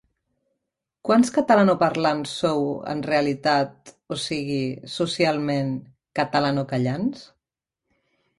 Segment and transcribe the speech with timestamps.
[1.09, 4.59] Quants catalanoparlants sou en realitat, o sigui,
[4.95, 5.71] socialment,
[6.21, 7.25] 'catalanocallants'...?